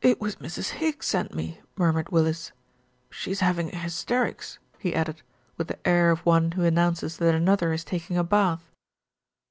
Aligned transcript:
"It 0.00 0.18
was 0.18 0.36
Mrs. 0.36 0.70
Higgs 0.70 1.04
sent 1.04 1.34
me," 1.34 1.60
murmured 1.76 2.08
Willis. 2.08 2.52
"She's 3.10 3.40
having 3.40 3.68
hysterics," 3.68 4.58
he 4.78 4.94
added, 4.94 5.20
with 5.58 5.68
the 5.68 5.86
air 5.86 6.10
of 6.10 6.20
one 6.24 6.52
who 6.52 6.64
announces 6.64 7.18
that 7.18 7.34
another 7.34 7.70
is 7.74 7.84
taking 7.84 8.16
a 8.16 8.24
bath. 8.24 8.70